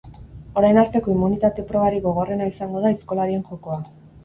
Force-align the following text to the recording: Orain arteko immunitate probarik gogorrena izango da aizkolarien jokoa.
Orain 0.61 0.79
arteko 0.83 1.11
immunitate 1.17 1.67
probarik 1.69 2.03
gogorrena 2.07 2.49
izango 2.55 2.85
da 2.87 2.93
aizkolarien 2.95 3.47
jokoa. 3.53 3.81